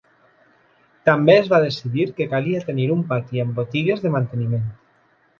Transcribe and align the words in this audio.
També 1.09 1.33
es 1.41 1.49
va 1.51 1.59
decidir 1.65 2.07
que 2.19 2.25
calia 2.31 2.61
tenir 2.69 2.87
un 2.95 3.03
pati 3.11 3.43
amb 3.43 3.53
botigues 3.59 4.01
de 4.07 4.13
manteniment. 4.17 4.65